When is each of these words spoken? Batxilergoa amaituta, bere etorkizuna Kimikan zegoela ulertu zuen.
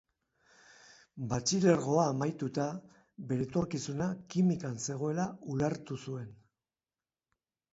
Batxilergoa 1.33 2.05
amaituta, 2.13 2.65
bere 3.33 3.45
etorkizuna 3.49 4.09
Kimikan 4.33 4.81
zegoela 4.87 5.27
ulertu 5.57 5.99
zuen. 6.07 6.33